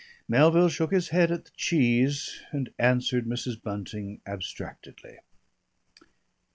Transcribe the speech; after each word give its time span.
Melville 0.27 0.69
shook 0.69 0.91
his 0.91 1.09
head 1.09 1.31
at 1.31 1.45
the 1.45 1.51
cheese, 1.55 2.41
and 2.51 2.73
answered 2.79 3.27
Mrs. 3.27 3.61
Bunting 3.61 4.19
abstractedly. 4.25 5.19